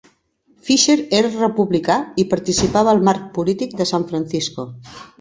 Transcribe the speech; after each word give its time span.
Fisher 0.69 0.95
era 1.17 1.29
republicà 1.35 1.99
i 2.23 2.27
participava 2.33 2.95
al 2.97 3.05
marc 3.11 3.31
polític 3.39 3.81
de 3.83 3.93
San 3.95 4.11
Francisco. 4.15 4.71